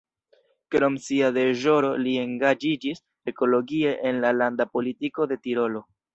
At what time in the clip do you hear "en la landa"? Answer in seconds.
4.13-4.69